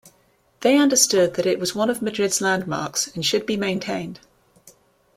They 0.61 0.77
understood 0.79 1.35
that 1.35 1.45
it 1.45 1.59
was 1.59 1.75
one 1.75 1.87
of 1.91 2.01
Madrid's 2.01 2.41
landmarks 2.41 3.13
and 3.15 3.23
should 3.23 3.45
be 3.45 3.55
maintained. 3.55 4.19